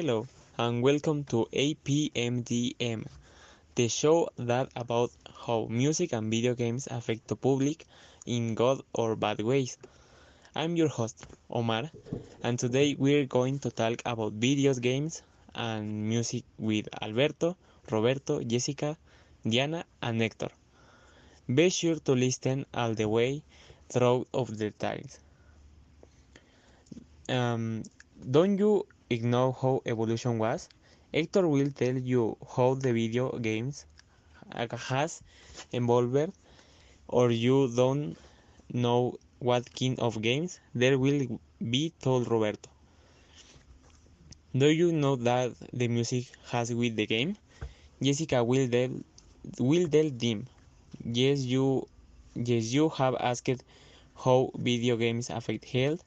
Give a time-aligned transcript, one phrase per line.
[0.00, 0.26] Hello
[0.56, 3.04] and welcome to APMDM,
[3.74, 5.10] the show that about
[5.44, 7.84] how music and video games affect the public
[8.24, 9.76] in good or bad ways.
[10.56, 11.90] I'm your host, Omar,
[12.42, 15.20] and today we're going to talk about video games
[15.54, 17.58] and music with Alberto,
[17.90, 18.96] Roberto, Jessica,
[19.46, 20.48] Diana, and Hector.
[21.54, 23.42] Be sure to listen all the way
[23.90, 25.18] through of the times.
[27.28, 27.82] Um,
[28.30, 30.68] don't you ignore how evolution was?
[31.12, 33.84] Hector will tell you how the video games
[34.54, 35.22] has
[35.72, 36.32] evolved,
[37.08, 38.16] or you don't
[38.72, 42.70] know what kind of games there will be told Roberto.
[44.56, 47.36] Do you know that the music has with the game?
[48.02, 48.90] Jessica will tell
[49.58, 50.46] will tell them.
[51.04, 51.86] Yes you
[52.34, 53.64] yes you have asked
[54.24, 56.04] how video games affect health.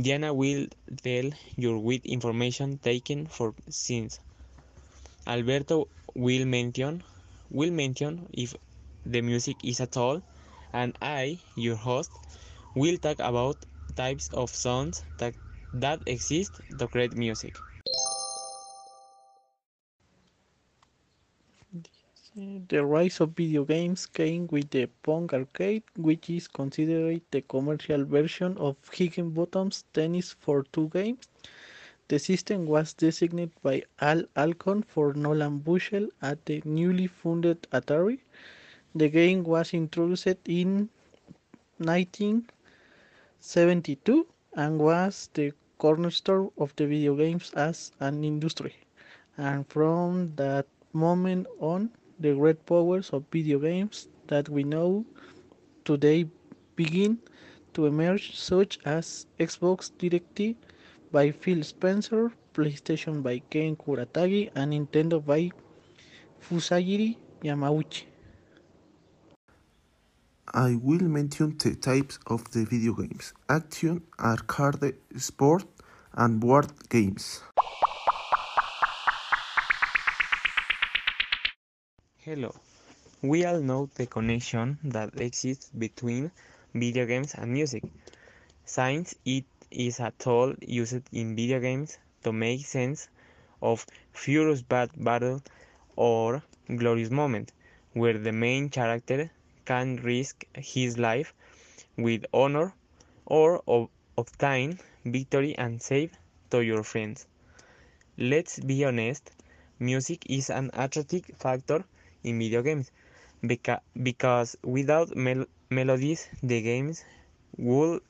[0.00, 0.68] Diana will
[1.02, 4.20] tell you with information taken for science.
[5.26, 7.04] Alberto will mention
[7.50, 8.54] will mention if
[9.04, 10.22] the music is at all,
[10.72, 12.18] and I, your host,
[12.74, 15.36] will talk about types of sounds that,
[15.74, 17.60] that exist to create music.
[22.36, 28.04] The rise of video games came with the Pong Arcade, which is considered the commercial
[28.04, 31.18] version of Higinbotham's Tennis for Two game.
[32.08, 38.18] The system was designed by Al Alcorn for Nolan Bushnell at the newly founded Atari.
[38.96, 40.88] The game was introduced in
[41.78, 48.74] 1972 and was the cornerstone of the video games as an industry.
[49.36, 55.04] And from that moment on, the great powers of video games that we know
[55.84, 56.26] today
[56.76, 57.18] begin
[57.74, 60.56] to emerge, such as Xbox Direct
[61.12, 65.50] by Phil Spencer, PlayStation by Ken Kuratagi, and Nintendo by
[66.40, 68.04] Fusajiro Yamauchi.
[70.52, 75.64] I will mention the types of the video games action, arcade, sport,
[76.12, 77.42] and board games.
[82.26, 82.54] Hello.
[83.20, 86.30] We all know the connection that exists between
[86.72, 87.84] video games and music.
[88.64, 93.08] Since it is a tool used in video games to make sense
[93.60, 93.84] of
[94.14, 95.42] furious bad battle
[95.96, 96.42] or
[96.74, 97.52] glorious moment
[97.92, 99.30] where the main character
[99.66, 101.34] can risk his life
[101.98, 102.72] with honor
[103.26, 106.16] or ob- obtain victory and save
[106.48, 107.26] to your friends.
[108.16, 109.30] Let's be honest,
[109.78, 111.84] music is an attractive factor
[112.24, 112.90] in video games
[113.42, 117.04] beca- because without mel- melodies the games
[117.58, 118.02] would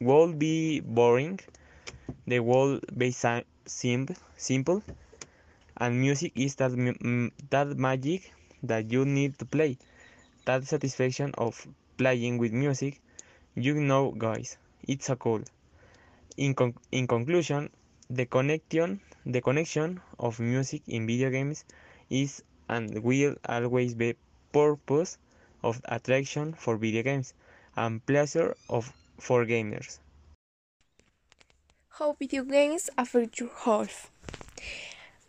[0.00, 1.40] would be boring.
[2.26, 4.82] They would be si- simple.
[5.78, 6.70] And music is that
[7.50, 8.32] that magic
[8.62, 9.78] that you need to play.
[10.46, 11.66] That satisfaction of
[11.98, 13.00] playing with music
[13.56, 15.42] you know guys it's so cool.
[16.36, 17.70] In, con- in conclusion
[18.10, 21.64] the connection the connection of music in video games
[22.10, 24.14] is and will always be
[24.52, 25.18] purpose
[25.62, 27.34] of attraction for video games
[27.76, 29.98] and pleasure of for gamers.
[31.98, 34.10] How video games affect your health.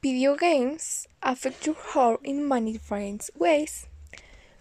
[0.02, 3.88] Video games affect your health in many different ways,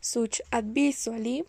[0.00, 1.44] such as visually.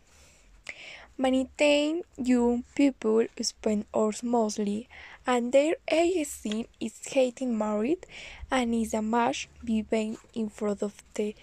[1.18, 4.90] Many times young people spend hours mostly
[5.26, 8.06] and their ASC is getting married
[8.50, 11.36] and is a match being in front of the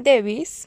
[0.00, 0.66] device.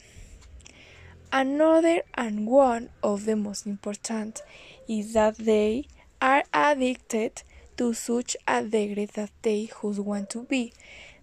[1.32, 4.42] Another and one of the most important
[4.88, 5.86] is that they
[6.22, 7.44] are addicted
[7.78, 10.72] to such a degree that they just want to be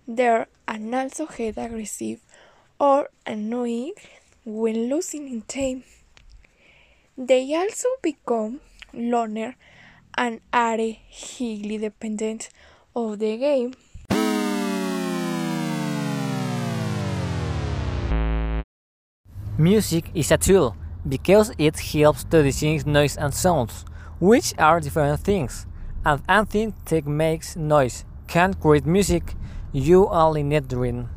[0.06, 2.20] there and also get aggressive
[2.78, 3.94] or annoying
[4.44, 5.84] when losing in time.
[7.16, 8.60] They also become
[8.92, 9.56] loner
[10.16, 12.50] and are highly dependent
[12.94, 13.74] of the game.
[19.58, 20.76] Music is a tool
[21.08, 23.84] because it helps to distinguish noise and sounds,
[24.18, 25.66] which are different things.
[26.04, 29.34] And anything that makes noise can create music,
[29.72, 31.08] you only need dream.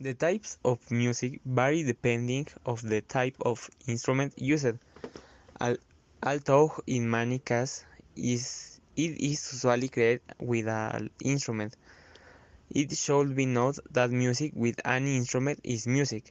[0.00, 4.78] The types of music vary depending of the type of instrument used.
[5.60, 5.76] Al-
[6.22, 7.84] although in many cases
[8.16, 11.76] is it is usually created with an instrument.
[12.70, 16.30] It should be noted that music with any instrument is music.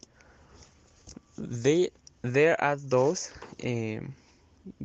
[1.37, 1.89] They,
[2.21, 3.31] there are those
[3.63, 4.13] um,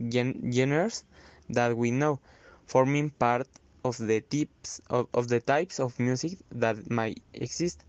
[0.09, 1.05] gen- genres
[1.51, 2.21] that we know,
[2.67, 3.49] forming part
[3.85, 7.85] of the types of, of the types of music that might exist,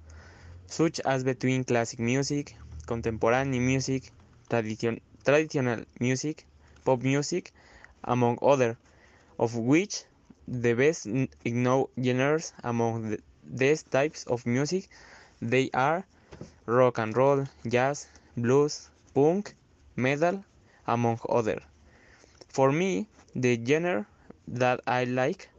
[0.68, 2.56] such as between classic music,
[2.88, 4.12] contemporary music,
[4.50, 6.45] tradition, traditional music,
[6.85, 7.51] pop music,
[8.03, 8.77] among other,
[9.39, 10.03] of which
[10.47, 11.07] the best
[11.45, 14.89] known genres among the, these types of music
[15.41, 16.06] they are
[16.65, 18.07] rock and roll, jazz,
[18.38, 19.56] blues, punk,
[19.95, 20.44] metal,
[20.88, 21.62] among other.
[22.50, 24.06] For me, the genre
[24.47, 25.50] that I like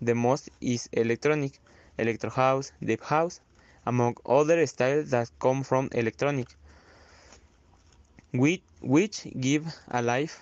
[0.00, 1.58] the most is electronic,
[1.98, 3.40] electro house, deep house,
[3.86, 6.48] among other styles that come from electronic,
[8.32, 10.40] which, which give a life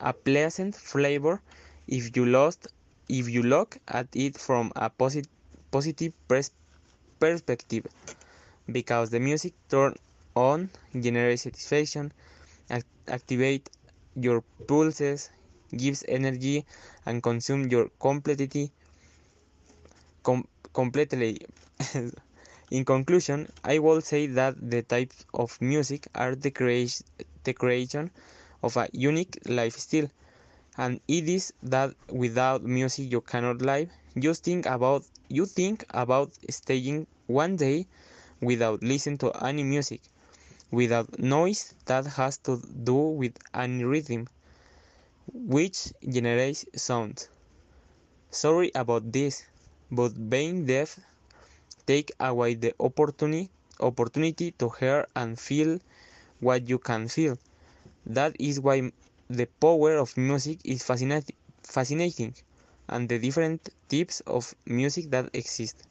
[0.00, 1.40] a pleasant flavor
[1.86, 2.68] if you lost
[3.08, 5.26] if you look at it from a posit
[5.70, 6.50] positive pers
[7.18, 7.86] perspective
[8.72, 9.94] because the music turn
[10.34, 10.70] on
[11.00, 12.12] generates satisfaction
[12.70, 13.68] act activate
[14.14, 15.30] your pulses
[15.76, 16.64] gives energy
[17.06, 18.72] and consume your completely
[20.22, 21.38] com completely.
[22.70, 27.04] In conclusion i will say that the types of music are the creation
[27.44, 28.10] the creation
[28.62, 30.08] of a unique lifestyle.
[30.76, 33.90] And it is that without music you cannot live.
[34.18, 37.86] Just think about you think about staying one day
[38.40, 40.00] without listening to any music
[40.70, 44.28] without noise that has to do with any rhythm
[45.32, 47.28] which generates sound.
[48.30, 49.44] Sorry about this
[49.90, 50.98] but being deaf
[51.86, 55.80] take away the opportunity opportunity to hear and feel
[56.40, 57.38] what you can feel
[58.14, 58.92] that is why
[59.28, 62.34] the power of music is fascinating,
[62.88, 65.84] and the different types of music that exist.